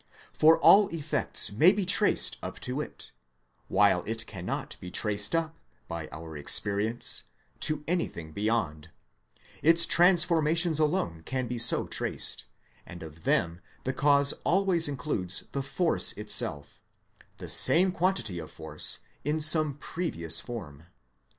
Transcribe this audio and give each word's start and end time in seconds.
For 0.33 0.57
all 0.57 0.87
effects 0.87 1.51
may 1.51 1.71
be 1.71 1.85
traced 1.85 2.39
up 2.41 2.59
to 2.61 2.81
it, 2.81 3.11
while 3.67 4.01
it 4.05 4.25
cannot 4.25 4.75
be 4.79 4.89
traced 4.89 5.35
up, 5.35 5.55
by 5.87 6.07
our 6.11 6.35
experience, 6.35 7.25
to 7.59 7.83
anything 7.87 8.31
beyond: 8.31 8.89
its 9.61 9.85
transformations 9.85 10.79
alone 10.79 11.21
can 11.23 11.47
be 11.47 11.59
so 11.59 11.85
traced, 11.85 12.45
and 12.83 13.03
of 13.03 13.25
them 13.25 13.61
the 13.83 13.93
cause 13.93 14.33
always 14.43 14.87
includes 14.87 15.43
the 15.51 15.61
force 15.61 16.13
itself: 16.13 16.81
the 17.37 17.47
same 17.47 17.91
quantity 17.91 18.39
of 18.39 18.49
force, 18.49 19.01
in 19.23 19.39
some 19.39 19.75
previous 19.77 20.39
form. 20.39 20.87